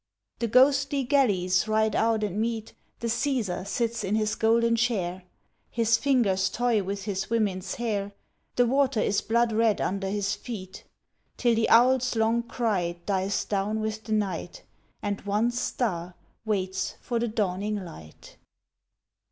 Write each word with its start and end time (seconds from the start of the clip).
The 0.39 0.47
ghostly 0.47 1.03
galleys 1.03 1.67
ride 1.67 1.95
out 1.95 2.23
and 2.23 2.41
meet, 2.41 2.73
The 3.01 3.07
Cæsar 3.07 3.67
sits 3.67 4.03
in 4.03 4.15
his 4.15 4.33
golden 4.33 4.75
chair, 4.75 5.25
His 5.69 5.95
fingers 5.95 6.49
toy 6.49 6.81
with 6.81 7.03
his 7.03 7.29
women's 7.29 7.75
hair, 7.75 8.11
The 8.55 8.65
water 8.65 8.99
is 8.99 9.21
blood 9.21 9.51
red 9.51 9.79
under 9.79 10.09
his 10.09 10.33
feet, 10.33 10.85
Till 11.37 11.53
the 11.53 11.69
owl's 11.69 12.15
long 12.15 12.41
cry 12.41 12.97
dies 13.05 13.45
down 13.45 13.79
with 13.79 14.05
the 14.05 14.13
night, 14.13 14.63
And 15.03 15.21
one 15.21 15.51
star 15.51 16.15
waits 16.45 16.95
for 16.99 17.19
the 17.19 17.27
dawning 17.27 17.75
light. 17.75 18.37